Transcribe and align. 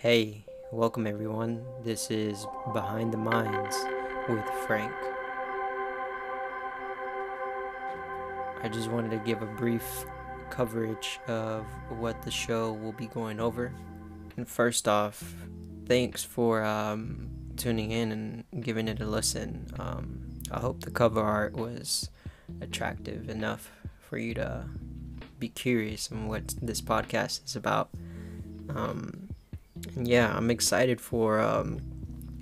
Hey, 0.00 0.44
welcome 0.70 1.08
everyone. 1.08 1.66
This 1.82 2.08
is 2.08 2.46
Behind 2.72 3.12
the 3.12 3.16
Minds 3.16 3.76
with 4.28 4.44
Frank. 4.64 4.92
I 8.62 8.68
just 8.70 8.92
wanted 8.92 9.10
to 9.10 9.20
give 9.26 9.42
a 9.42 9.46
brief 9.46 10.04
coverage 10.50 11.18
of 11.26 11.66
what 11.88 12.22
the 12.22 12.30
show 12.30 12.74
will 12.74 12.92
be 12.92 13.08
going 13.08 13.40
over. 13.40 13.74
And 14.36 14.46
first 14.46 14.86
off, 14.86 15.34
thanks 15.86 16.22
for 16.22 16.62
um, 16.62 17.28
tuning 17.56 17.90
in 17.90 18.12
and 18.12 18.44
giving 18.62 18.86
it 18.86 19.00
a 19.00 19.04
listen. 19.04 19.66
Um, 19.80 20.28
I 20.52 20.60
hope 20.60 20.84
the 20.84 20.92
cover 20.92 21.20
art 21.20 21.56
was 21.56 22.08
attractive 22.60 23.28
enough 23.28 23.72
for 23.98 24.16
you 24.16 24.32
to 24.34 24.64
be 25.40 25.48
curious 25.48 26.12
on 26.12 26.28
what 26.28 26.54
this 26.62 26.80
podcast 26.80 27.44
is 27.44 27.56
about. 27.56 27.90
Um, 28.72 29.17
yeah, 29.96 30.36
I'm 30.36 30.50
excited 30.50 31.00
for 31.00 31.40
um, 31.40 31.80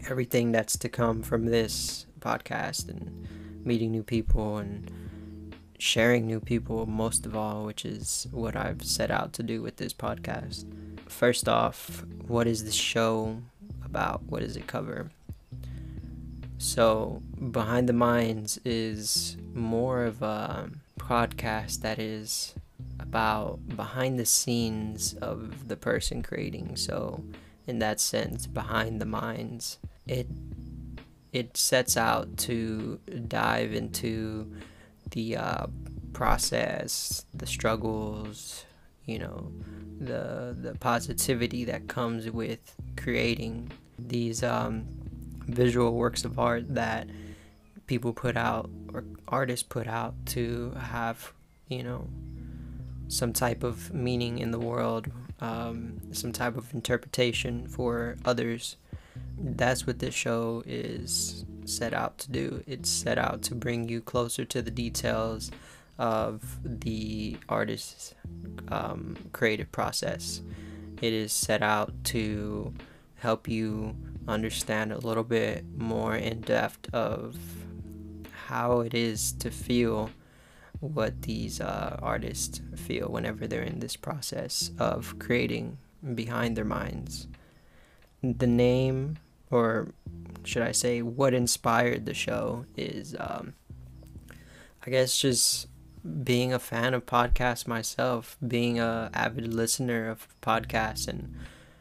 everything 0.09 0.53
that's 0.53 0.77
to 0.79 0.89
come 0.89 1.23
from 1.23 1.47
this 1.47 2.07
podcast 2.21 2.89
and 2.89 3.27
meeting 3.65 3.91
new 3.91 4.03
people 4.03 4.59
and 4.59 4.91
sharing 5.79 6.27
new 6.27 6.41
people, 6.41 6.87
most 6.87 7.27
of 7.27 7.37
all, 7.37 7.65
which 7.65 7.85
is 7.85 8.27
what 8.31 8.57
I've 8.57 8.83
set 8.83 9.11
out 9.11 9.33
to 9.35 9.43
do 9.43 9.63
with 9.63 9.77
this 9.77 9.93
podcast. 9.93 10.65
First 11.07 11.49
off, 11.49 12.05
what 12.27 12.47
is 12.47 12.65
the 12.65 12.73
show 12.73 13.39
about? 13.85 14.23
What 14.25 14.41
does 14.41 14.57
it 14.57 14.67
cover? 14.67 15.11
So, 16.59 17.23
Behind 17.51 17.89
the 17.89 17.93
Minds 17.93 18.59
is 18.65 19.37
more 19.53 20.05
of 20.05 20.23
a 20.23 20.71
podcast 20.99 21.81
that 21.83 21.99
is 21.99 22.55
about 22.99 23.77
behind 23.77 24.19
the 24.19 24.27
scenes 24.27 25.15
of 25.15 25.69
the 25.69 25.77
person 25.77 26.23
creating. 26.23 26.77
So, 26.77 27.25
in 27.67 27.79
that 27.81 28.01
sense, 28.01 28.47
behind 28.47 29.01
the 29.01 29.07
minds, 29.07 29.79
it 30.07 30.29
it 31.33 31.57
sets 31.57 31.97
out 31.97 32.37
to 32.39 32.99
dive 33.29 33.75
into 33.75 34.51
the 35.11 35.37
uh, 35.37 35.67
process, 36.13 37.27
the 37.35 37.47
struggles, 37.47 38.65
you 39.05 39.19
know, 39.19 39.53
the 39.99 40.57
the 40.61 40.75
positivity 40.79 41.65
that 41.65 41.89
comes 41.89 42.31
with 42.31 42.75
creating 42.97 43.71
these 43.99 44.43
um, 44.43 44.87
visual 45.47 45.95
works 45.95 46.25
of 46.25 46.39
art 46.39 46.75
that 46.75 47.09
people 47.87 48.13
put 48.13 48.37
out 48.37 48.69
or 48.93 49.05
artists 49.29 49.63
put 49.63 49.87
out 49.87 50.15
to 50.27 50.73
have, 50.79 51.33
you 51.69 51.83
know, 51.83 52.09
some 53.09 53.33
type 53.33 53.63
of 53.63 53.93
meaning 53.93 54.39
in 54.39 54.51
the 54.51 54.59
world, 54.59 55.09
um, 55.41 56.01
some 56.13 56.33
type 56.33 56.57
of 56.57 56.73
interpretation 56.75 57.67
for 57.69 58.17
others. 58.25 58.77
That's 59.39 59.87
what 59.87 59.99
this 59.99 60.15
show 60.15 60.63
is 60.67 61.45
set 61.65 61.95
out 61.95 62.19
to 62.19 62.31
do. 62.31 62.63
It's 62.67 62.91
set 62.91 63.19
out 63.19 63.43
to 63.43 63.55
bring 63.55 63.89
you 63.89 64.01
closer 64.01 64.45
to 64.45 64.63
the 64.63 64.71
details 64.71 65.51
of 65.99 66.59
the 66.65 67.37
artist's 67.49 68.15
um, 68.69 69.17
creative 69.33 69.71
process. 69.73 70.43
It 71.01 71.13
is 71.13 71.33
set 71.33 71.63
out 71.63 71.93
to 72.05 72.73
help 73.17 73.49
you 73.49 73.97
understand 74.29 74.93
a 74.93 74.99
little 74.99 75.25
bit 75.25 75.65
more 75.77 76.17
in 76.17 76.41
depth 76.43 76.93
of 76.95 77.37
how 78.47 78.81
it 78.81 78.95
is 78.95 79.33
to 79.33 79.51
feel 79.51 80.11
what 80.81 81.23
these 81.23 81.61
uh, 81.61 81.99
artists 82.03 82.61
feel 82.77 83.09
whenever 83.09 83.47
they're 83.47 83.63
in 83.63 83.81
this 83.81 83.97
process 83.97 84.71
of 84.79 85.19
creating 85.19 85.79
behind 86.15 86.57
their 86.57 86.65
minds. 86.65 87.29
The 88.23 88.47
name, 88.47 89.19
or 89.51 89.89
should 90.45 90.63
I 90.63 90.73
say, 90.73 91.03
what 91.03 91.35
inspired 91.35 92.07
the 92.07 92.15
show 92.15 92.67
is, 92.77 93.15
um, 93.19 93.55
I 94.87 94.91
guess, 94.91 95.19
just 95.19 95.69
being 96.23 96.53
a 96.53 96.59
fan 96.59 96.95
of 96.95 97.07
podcasts 97.07 97.67
myself, 97.67 98.37
being 98.47 98.79
a 98.79 99.11
avid 99.13 99.53
listener 99.53 100.09
of 100.09 100.29
podcasts, 100.41 101.09
and 101.09 101.35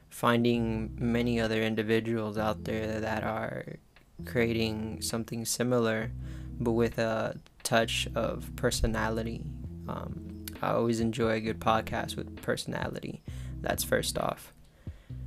finding 0.09 0.95
many 1.00 1.39
other 1.39 1.62
individuals 1.62 2.38
out 2.38 2.63
there 2.63 3.00
that 3.00 3.23
are 3.23 3.66
creating 4.25 5.01
something 5.01 5.45
similar, 5.45 6.12
but 6.59 6.72
with 6.72 6.97
a 6.97 7.38
touch 7.65 8.07
of 8.15 8.55
personality. 8.55 9.43
Um, 9.89 10.45
I 10.61 10.71
always 10.71 11.01
enjoy 11.01 11.31
a 11.31 11.41
good 11.41 11.59
podcast 11.59 12.15
with 12.15 12.41
personality. 12.41 13.21
That's 13.61 13.83
first 13.83 14.17
off. 14.17 14.53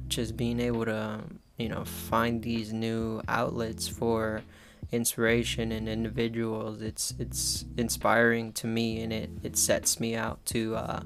Just 0.06 0.36
being 0.36 0.60
able 0.60 0.86
to, 0.86 1.20
you 1.58 1.68
know, 1.68 1.84
find 1.84 2.42
these 2.42 2.72
new 2.72 3.20
outlets 3.28 3.86
for 3.86 4.42
inspiration 4.90 5.70
in 5.70 5.86
individuals. 5.86 6.80
It's 6.80 7.14
it's 7.18 7.66
inspiring 7.76 8.52
to 8.54 8.66
me, 8.66 9.02
and 9.02 9.12
it 9.12 9.30
it 9.42 9.56
sets 9.56 10.00
me 10.00 10.14
out 10.14 10.44
to 10.46 10.76
uh, 10.76 11.00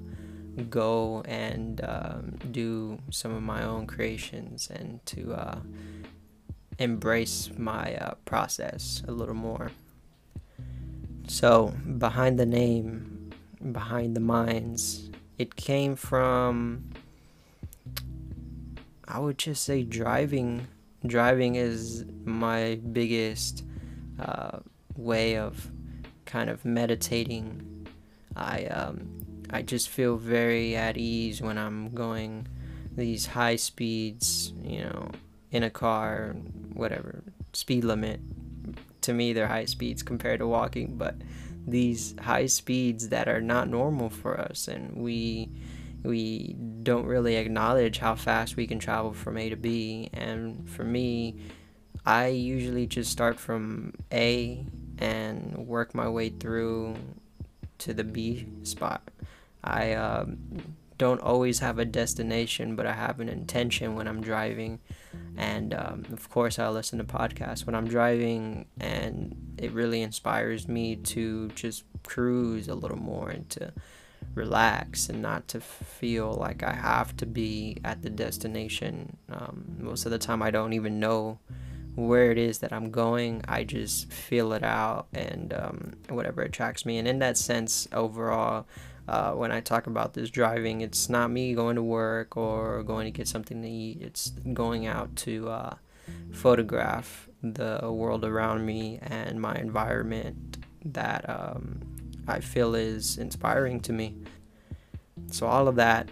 go 0.70 1.22
and 1.26 1.80
um, 1.84 2.38
do 2.50 2.98
some 3.10 3.32
of 3.34 3.42
my 3.42 3.64
own 3.64 3.86
creations 3.86 4.70
and 4.70 5.04
to 5.06 5.32
uh, 5.32 5.58
embrace 6.78 7.50
my 7.56 7.96
uh, 7.96 8.14
process 8.24 9.02
a 9.08 9.12
little 9.12 9.34
more. 9.34 9.70
So, 11.32 11.72
behind 11.96 12.38
the 12.38 12.44
name, 12.44 13.30
behind 13.72 14.14
the 14.14 14.20
minds, 14.20 15.10
it 15.38 15.56
came 15.56 15.96
from, 15.96 16.90
I 19.08 19.18
would 19.18 19.38
just 19.38 19.64
say, 19.64 19.82
driving. 19.82 20.66
Driving 21.06 21.54
is 21.54 22.04
my 22.26 22.78
biggest 22.92 23.64
uh, 24.20 24.58
way 24.94 25.38
of 25.38 25.70
kind 26.26 26.50
of 26.50 26.66
meditating. 26.66 27.86
I 28.36 28.66
um, 28.66 29.24
I 29.48 29.62
just 29.62 29.88
feel 29.88 30.18
very 30.18 30.76
at 30.76 30.98
ease 30.98 31.40
when 31.40 31.56
I'm 31.56 31.94
going 31.94 32.46
these 32.94 33.24
high 33.24 33.56
speeds, 33.56 34.52
you 34.62 34.80
know, 34.80 35.08
in 35.50 35.62
a 35.62 35.70
car, 35.70 36.36
whatever 36.74 37.24
speed 37.54 37.84
limit 37.84 38.20
to 39.02 39.12
me 39.12 39.32
they're 39.32 39.48
high 39.48 39.64
speeds 39.64 40.02
compared 40.02 40.38
to 40.38 40.46
walking 40.46 40.96
but 40.96 41.16
these 41.66 42.14
high 42.20 42.46
speeds 42.46 43.08
that 43.10 43.28
are 43.28 43.40
not 43.40 43.68
normal 43.68 44.08
for 44.08 44.40
us 44.40 44.68
and 44.68 44.96
we 44.96 45.50
we 46.02 46.56
don't 46.82 47.06
really 47.06 47.36
acknowledge 47.36 47.98
how 47.98 48.14
fast 48.14 48.56
we 48.56 48.66
can 48.66 48.80
travel 48.80 49.12
from 49.12 49.36
A 49.36 49.48
to 49.50 49.56
B 49.56 50.10
and 50.12 50.68
for 50.68 50.82
me 50.82 51.36
I 52.04 52.28
usually 52.28 52.86
just 52.86 53.12
start 53.12 53.38
from 53.38 53.94
A 54.12 54.64
and 54.98 55.66
work 55.66 55.94
my 55.94 56.08
way 56.08 56.30
through 56.30 56.96
to 57.78 57.94
the 57.94 58.04
B 58.04 58.46
spot. 58.64 59.02
I 59.62 59.92
um, 59.92 60.74
don't 60.98 61.20
always 61.20 61.60
have 61.60 61.78
a 61.78 61.84
destination, 61.84 62.74
but 62.74 62.86
I 62.86 62.92
have 62.92 63.20
an 63.20 63.28
intention 63.28 63.94
when 63.94 64.08
I'm 64.08 64.20
driving 64.20 64.80
and 65.36 65.74
um, 65.74 66.04
of 66.12 66.28
course 66.30 66.58
i 66.58 66.68
listen 66.68 66.98
to 66.98 67.04
podcasts 67.04 67.64
when 67.66 67.74
i'm 67.74 67.86
driving 67.86 68.66
and 68.80 69.54
it 69.58 69.72
really 69.72 70.02
inspires 70.02 70.68
me 70.68 70.96
to 70.96 71.48
just 71.50 71.84
cruise 72.02 72.68
a 72.68 72.74
little 72.74 72.98
more 72.98 73.30
and 73.30 73.48
to 73.48 73.72
relax 74.34 75.08
and 75.08 75.20
not 75.20 75.46
to 75.48 75.60
feel 75.60 76.32
like 76.32 76.62
i 76.62 76.72
have 76.72 77.16
to 77.16 77.26
be 77.26 77.76
at 77.84 78.02
the 78.02 78.10
destination. 78.10 79.16
Um, 79.28 79.76
most 79.78 80.04
of 80.04 80.10
the 80.10 80.18
time 80.18 80.42
i 80.42 80.50
don't 80.50 80.72
even 80.72 81.00
know 81.00 81.38
where 81.94 82.30
it 82.30 82.38
is 82.38 82.58
that 82.58 82.72
i'm 82.72 82.90
going. 82.90 83.42
I 83.46 83.64
just 83.64 84.10
feel 84.10 84.52
it 84.54 84.62
out 84.62 85.08
and 85.12 85.52
um, 85.52 85.92
whatever 86.08 86.40
attracts 86.42 86.86
me. 86.86 86.98
And 86.98 87.06
in 87.06 87.18
that 87.18 87.36
sense 87.36 87.86
overall 87.92 88.66
uh, 89.12 89.32
when 89.32 89.52
I 89.52 89.60
talk 89.60 89.86
about 89.86 90.14
this 90.14 90.30
driving, 90.30 90.80
it's 90.80 91.10
not 91.10 91.30
me 91.30 91.54
going 91.54 91.76
to 91.76 91.82
work 91.82 92.34
or 92.34 92.82
going 92.82 93.04
to 93.04 93.10
get 93.10 93.28
something 93.28 93.60
to 93.60 93.68
eat. 93.68 93.98
It's 94.00 94.30
going 94.54 94.86
out 94.86 95.14
to 95.16 95.50
uh, 95.50 95.74
photograph 96.32 97.28
the 97.42 97.92
world 97.92 98.24
around 98.24 98.64
me 98.64 99.00
and 99.02 99.38
my 99.38 99.54
environment 99.56 100.64
that 100.86 101.28
um, 101.28 101.82
I 102.26 102.40
feel 102.40 102.74
is 102.74 103.18
inspiring 103.18 103.80
to 103.80 103.92
me. 103.92 104.16
So, 105.30 105.46
all 105.46 105.68
of 105.68 105.76
that, 105.76 106.08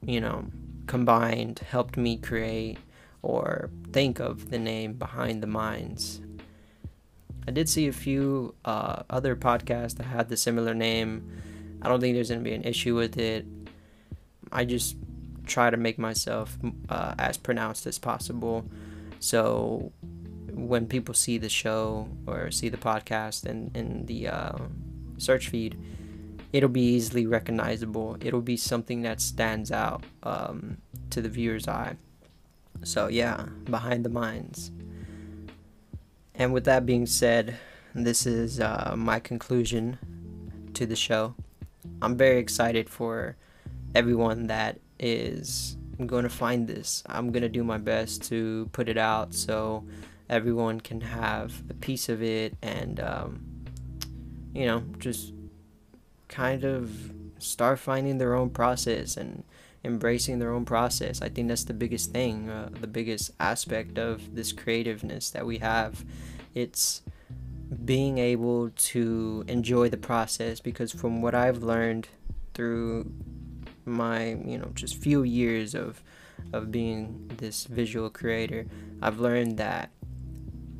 you 0.00 0.20
know, 0.22 0.46
combined 0.86 1.58
helped 1.58 1.98
me 1.98 2.16
create 2.16 2.78
or 3.20 3.68
think 3.92 4.20
of 4.20 4.48
the 4.48 4.58
name 4.58 4.94
Behind 4.94 5.42
the 5.42 5.46
Minds. 5.46 6.22
I 7.46 7.50
did 7.50 7.68
see 7.68 7.86
a 7.88 7.92
few 7.92 8.54
uh, 8.64 9.02
other 9.10 9.36
podcasts 9.36 9.96
that 9.98 10.04
had 10.04 10.30
the 10.30 10.36
similar 10.38 10.72
name 10.72 11.42
I 11.82 11.88
don't 11.88 12.00
think 12.00 12.14
there's 12.14 12.30
gonna 12.30 12.40
be 12.40 12.54
an 12.54 12.64
issue 12.64 12.94
with 12.94 13.18
it. 13.18 13.46
I 14.52 14.64
just 14.64 14.96
try 15.46 15.70
to 15.70 15.76
make 15.76 15.98
myself 15.98 16.56
uh, 16.88 17.14
as 17.18 17.36
pronounced 17.36 17.86
as 17.86 17.98
possible. 17.98 18.64
So 19.20 19.92
when 20.52 20.86
people 20.86 21.14
see 21.14 21.38
the 21.38 21.48
show 21.48 22.08
or 22.26 22.50
see 22.50 22.68
the 22.68 22.76
podcast 22.76 23.44
and 23.44 23.74
in, 23.76 23.86
in 23.86 24.06
the 24.06 24.28
uh, 24.28 24.58
search 25.18 25.48
feed, 25.48 25.76
it'll 26.52 26.68
be 26.68 26.94
easily 26.94 27.26
recognizable. 27.26 28.16
It'll 28.20 28.40
be 28.40 28.56
something 28.56 29.02
that 29.02 29.20
stands 29.20 29.70
out 29.70 30.04
um, 30.22 30.78
to 31.10 31.20
the 31.20 31.28
viewer's 31.28 31.68
eye. 31.68 31.96
So, 32.82 33.08
yeah, 33.08 33.46
Behind 33.64 34.04
the 34.04 34.10
Minds. 34.10 34.70
And 36.34 36.52
with 36.52 36.64
that 36.64 36.84
being 36.84 37.06
said, 37.06 37.56
this 37.94 38.26
is 38.26 38.60
uh, 38.60 38.94
my 38.96 39.18
conclusion 39.20 39.98
to 40.74 40.86
the 40.86 40.96
show. 40.96 41.34
I'm 42.02 42.16
very 42.16 42.38
excited 42.38 42.88
for 42.88 43.36
everyone 43.94 44.46
that 44.48 44.80
is 44.98 45.76
going 46.04 46.24
to 46.24 46.30
find 46.30 46.68
this. 46.68 47.02
I'm 47.06 47.32
going 47.32 47.42
to 47.42 47.48
do 47.48 47.64
my 47.64 47.78
best 47.78 48.24
to 48.24 48.68
put 48.72 48.88
it 48.88 48.98
out 48.98 49.34
so 49.34 49.84
everyone 50.28 50.80
can 50.80 51.00
have 51.00 51.62
a 51.70 51.74
piece 51.74 52.08
of 52.08 52.22
it 52.22 52.54
and, 52.62 53.00
um, 53.00 53.44
you 54.54 54.66
know, 54.66 54.82
just 54.98 55.32
kind 56.28 56.64
of 56.64 57.12
start 57.38 57.78
finding 57.78 58.18
their 58.18 58.34
own 58.34 58.50
process 58.50 59.16
and 59.16 59.44
embracing 59.84 60.38
their 60.38 60.52
own 60.52 60.64
process. 60.64 61.22
I 61.22 61.28
think 61.28 61.48
that's 61.48 61.64
the 61.64 61.74
biggest 61.74 62.12
thing, 62.12 62.50
uh, 62.50 62.70
the 62.80 62.86
biggest 62.86 63.30
aspect 63.38 63.98
of 63.98 64.34
this 64.34 64.52
creativeness 64.52 65.30
that 65.30 65.46
we 65.46 65.58
have. 65.58 66.04
It's 66.54 67.02
being 67.84 68.18
able 68.18 68.70
to 68.70 69.44
enjoy 69.48 69.88
the 69.88 69.96
process 69.96 70.60
because 70.60 70.92
from 70.92 71.22
what 71.22 71.34
I've 71.34 71.62
learned 71.62 72.08
through 72.54 73.12
my, 73.84 74.34
you 74.44 74.58
know, 74.58 74.70
just 74.74 74.96
few 74.96 75.22
years 75.22 75.74
of 75.74 76.02
of 76.52 76.70
being 76.70 77.30
this 77.38 77.64
visual 77.64 78.10
creator, 78.10 78.66
I've 79.02 79.18
learned 79.18 79.58
that 79.58 79.90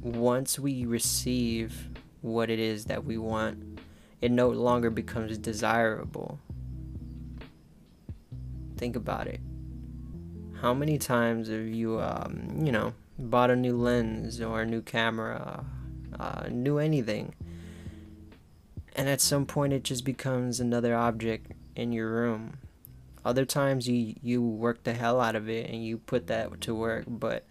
once 0.03 0.59
we 0.59 0.85
receive 0.87 1.89
what 2.21 2.51
it 2.51 2.59
is 2.59 2.85
that 2.87 3.05
we 3.05 3.19
want, 3.19 3.81
it 4.21 4.31
no 4.31 4.49
longer 4.49 4.91
becomes 4.91 5.39
desirable. 5.39 6.39
Think 8.77 8.97
about 8.97 9.27
it. 9.27 9.41
How 10.61 10.75
many 10.75 10.99
times 10.99 11.49
have 11.49 11.67
you, 11.67 12.01
um, 12.01 12.61
you 12.65 12.73
know, 12.73 12.95
bought 13.19 13.51
a 13.51 13.57
new 13.57 13.77
lens 13.77 14.41
or 14.41 14.63
a 14.63 14.67
new 14.67 14.83
camera, 14.83 15.65
uh, 16.19 16.49
new 16.51 16.79
anything, 16.79 17.35
and 18.95 19.09
at 19.09 19.21
some 19.21 19.47
point 19.47 19.73
it 19.73 19.85
just 19.85 20.05
becomes 20.05 20.61
another 20.61 20.95
object 20.95 21.53
in 21.75 21.93
your 21.93 22.11
room? 22.11 22.59
Other 23.25 23.45
times 23.45 23.89
you 23.89 24.15
you 24.23 24.41
work 24.41 24.85
the 24.85 24.95
hell 24.95 25.21
out 25.21 25.35
of 25.35 25.49
it 25.49 25.69
and 25.69 25.85
you 25.85 25.99
put 25.99 26.29
that 26.29 26.61
to 26.61 26.75
work, 26.75 27.05
but 27.09 27.45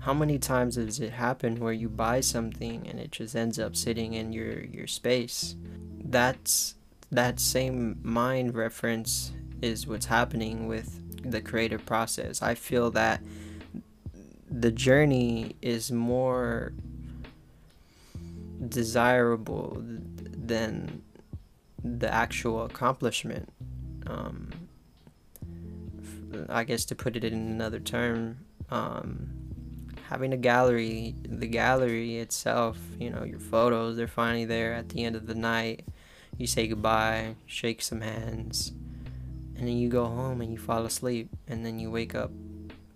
how 0.00 0.14
many 0.14 0.38
times 0.38 0.76
has 0.76 0.98
it 0.98 1.12
happened 1.12 1.58
where 1.58 1.72
you 1.72 1.88
buy 1.88 2.20
something 2.20 2.86
and 2.88 2.98
it 2.98 3.12
just 3.12 3.36
ends 3.36 3.58
up 3.58 3.76
sitting 3.76 4.14
in 4.14 4.32
your 4.32 4.60
your 4.60 4.86
space? 4.86 5.56
That's 6.02 6.74
that 7.12 7.40
same 7.40 7.98
mind 8.02 8.54
reference 8.54 9.32
is 9.62 9.86
what's 9.86 10.06
happening 10.06 10.66
with 10.66 11.00
the 11.22 11.40
creative 11.40 11.84
process. 11.84 12.40
I 12.40 12.54
feel 12.54 12.90
that 12.92 13.22
the 14.50 14.70
journey 14.70 15.56
is 15.60 15.92
more 15.92 16.72
desirable 18.68 19.76
than 19.80 21.02
the 21.82 22.12
actual 22.12 22.64
accomplishment. 22.64 23.48
Um, 24.06 24.50
I 26.48 26.64
guess 26.64 26.84
to 26.86 26.94
put 26.94 27.16
it 27.16 27.24
in 27.24 27.34
another 27.34 27.80
term, 27.80 28.38
um, 28.70 29.30
having 30.08 30.32
a 30.32 30.36
gallery, 30.36 31.14
the 31.22 31.46
gallery 31.46 32.18
itself, 32.18 32.78
you 32.98 33.10
know, 33.10 33.24
your 33.24 33.38
photos, 33.38 33.96
they're 33.96 34.08
finally 34.08 34.44
there 34.44 34.74
at 34.74 34.90
the 34.90 35.04
end 35.04 35.16
of 35.16 35.26
the 35.26 35.34
night. 35.34 35.86
You 36.36 36.46
say 36.46 36.66
goodbye, 36.66 37.36
shake 37.46 37.82
some 37.82 38.00
hands, 38.00 38.72
and 39.56 39.68
then 39.68 39.76
you 39.76 39.88
go 39.88 40.06
home 40.06 40.40
and 40.40 40.52
you 40.52 40.58
fall 40.58 40.84
asleep, 40.84 41.28
and 41.46 41.64
then 41.64 41.78
you 41.78 41.90
wake 41.90 42.14
up 42.14 42.30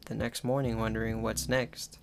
the 0.06 0.14
next 0.14 0.44
morning 0.44 0.78
wondering 0.78 1.22
what's 1.22 1.48
next. 1.48 1.98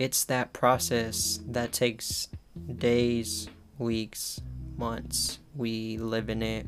It's 0.00 0.24
that 0.24 0.54
process 0.54 1.40
that 1.46 1.72
takes 1.72 2.28
days, 2.78 3.50
weeks, 3.78 4.40
months. 4.78 5.40
We 5.54 5.98
live 5.98 6.30
in 6.30 6.42
it. 6.42 6.66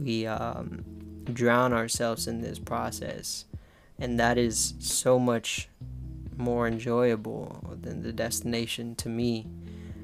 We 0.00 0.26
um, 0.26 0.84
drown 1.32 1.72
ourselves 1.72 2.26
in 2.26 2.40
this 2.40 2.58
process. 2.58 3.44
And 4.00 4.18
that 4.18 4.36
is 4.36 4.74
so 4.80 5.20
much 5.20 5.68
more 6.36 6.66
enjoyable 6.66 7.76
than 7.80 8.02
the 8.02 8.12
destination 8.12 8.96
to 8.96 9.08
me. 9.08 9.46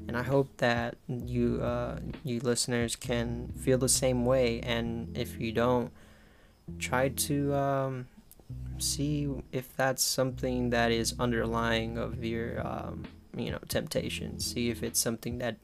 And 0.06 0.17
I 0.17 0.23
hope 0.23 0.56
that 0.59 0.99
you, 1.09 1.61
uh, 1.61 1.99
you 2.23 2.38
listeners, 2.38 2.94
can 2.94 3.53
feel 3.56 3.79
the 3.79 3.88
same 3.88 4.25
way. 4.25 4.61
And 4.61 5.19
if 5.19 5.41
you 5.41 5.50
don't, 5.50 5.91
try 6.79 7.09
to 7.09 7.55
um, 7.56 8.06
see 8.79 9.29
if 9.52 9.76
that's 9.76 10.02
something 10.02 10.70
that 10.70 10.91
is 10.91 11.14
underlying 11.19 11.99
of 11.99 12.25
your, 12.25 12.67
um, 12.67 13.05
you 13.37 13.50
know, 13.50 13.58
temptation. 13.69 14.41
See 14.41 14.70
if 14.70 14.82
it's 14.82 15.00
something 15.00 15.38
that 15.38 15.56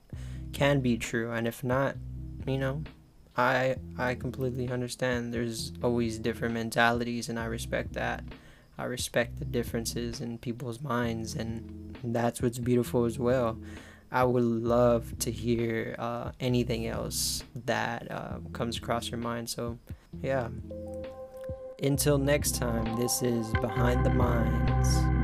can 0.52 0.80
be 0.80 0.96
true, 0.96 1.32
and 1.32 1.46
if 1.46 1.62
not, 1.64 1.96
you 2.46 2.58
know, 2.58 2.84
I 3.36 3.76
I 3.98 4.14
completely 4.14 4.70
understand. 4.70 5.32
There's 5.32 5.72
always 5.82 6.18
different 6.18 6.54
mentalities, 6.54 7.28
and 7.28 7.38
I 7.38 7.46
respect 7.46 7.92
that. 7.94 8.24
I 8.78 8.84
respect 8.84 9.38
the 9.38 9.44
differences 9.44 10.20
in 10.20 10.38
people's 10.38 10.82
minds, 10.82 11.34
and 11.34 11.96
that's 12.04 12.42
what's 12.42 12.58
beautiful 12.58 13.04
as 13.04 13.18
well. 13.18 13.58
I 14.12 14.24
would 14.24 14.44
love 14.44 15.18
to 15.20 15.30
hear 15.30 15.96
uh, 15.98 16.32
anything 16.40 16.86
else 16.86 17.42
that 17.64 18.10
uh, 18.10 18.38
comes 18.52 18.78
across 18.78 19.10
your 19.10 19.18
mind. 19.18 19.50
So, 19.50 19.78
yeah. 20.22 20.48
Until 21.82 22.16
next 22.16 22.54
time, 22.54 22.96
this 22.96 23.22
is 23.22 23.52
Behind 23.60 24.04
the 24.04 24.10
Minds. 24.10 25.15